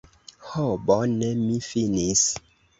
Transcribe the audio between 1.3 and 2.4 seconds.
mi finis